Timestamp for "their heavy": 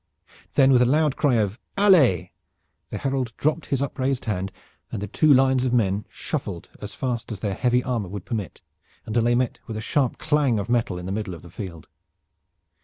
7.41-7.83